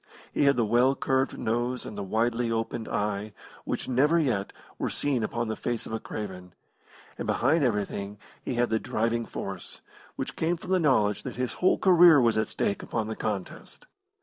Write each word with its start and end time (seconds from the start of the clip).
He 0.33 0.45
had 0.45 0.55
the 0.55 0.65
well 0.65 0.95
curved 0.95 1.37
nose 1.37 1.85
and 1.85 1.95
the 1.95 2.01
widely 2.01 2.51
opened 2.51 2.87
eye 2.89 3.33
which 3.65 3.87
never 3.87 4.17
yet 4.17 4.51
were 4.79 4.89
seen 4.89 5.21
upon 5.21 5.47
the 5.47 5.55
face 5.55 5.85
of 5.85 5.93
a 5.93 5.99
craven, 5.99 6.55
and 7.19 7.27
behind 7.27 7.63
everything 7.63 8.17
he 8.43 8.55
had 8.55 8.71
the 8.71 8.79
driving 8.79 9.27
force, 9.27 9.79
which 10.15 10.35
came 10.35 10.57
from 10.57 10.71
the 10.71 10.79
knowledge 10.79 11.21
that 11.21 11.35
his 11.35 11.53
whole 11.53 11.77
career 11.77 12.19
was 12.19 12.35
at 12.39 12.47
stake 12.47 12.81
upon 12.81 13.09
the 13.09 13.15
contest. 13.15 13.85